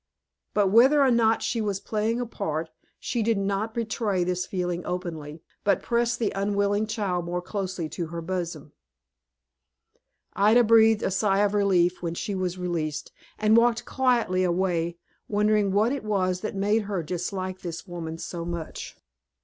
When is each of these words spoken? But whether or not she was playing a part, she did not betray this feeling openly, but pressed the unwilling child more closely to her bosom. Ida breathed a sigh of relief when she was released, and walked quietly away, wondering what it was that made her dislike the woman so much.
But 0.55 0.69
whether 0.69 1.03
or 1.03 1.11
not 1.11 1.43
she 1.43 1.61
was 1.61 1.79
playing 1.79 2.19
a 2.19 2.25
part, 2.25 2.71
she 2.99 3.21
did 3.21 3.37
not 3.37 3.75
betray 3.75 4.23
this 4.23 4.47
feeling 4.47 4.83
openly, 4.83 5.43
but 5.63 5.83
pressed 5.83 6.17
the 6.17 6.31
unwilling 6.35 6.87
child 6.87 7.23
more 7.25 7.39
closely 7.39 7.87
to 7.89 8.07
her 8.07 8.19
bosom. 8.19 8.71
Ida 10.33 10.63
breathed 10.63 11.03
a 11.03 11.11
sigh 11.11 11.41
of 11.41 11.53
relief 11.53 12.01
when 12.01 12.15
she 12.15 12.33
was 12.33 12.57
released, 12.57 13.11
and 13.37 13.55
walked 13.55 13.85
quietly 13.85 14.43
away, 14.43 14.97
wondering 15.27 15.71
what 15.71 15.91
it 15.91 16.03
was 16.03 16.41
that 16.41 16.55
made 16.55 16.81
her 16.85 17.03
dislike 17.03 17.59
the 17.59 17.79
woman 17.85 18.17
so 18.17 18.43
much. 18.43 18.97